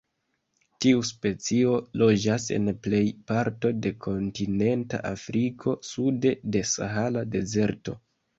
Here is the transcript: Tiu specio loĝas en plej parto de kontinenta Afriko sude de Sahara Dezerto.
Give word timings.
Tiu 0.83 1.01
specio 1.09 1.75
loĝas 2.01 2.47
en 2.55 2.71
plej 2.87 3.01
parto 3.33 3.71
de 3.83 3.91
kontinenta 4.07 5.01
Afriko 5.11 5.75
sude 5.91 6.33
de 6.57 6.65
Sahara 6.73 7.25
Dezerto. 7.37 7.97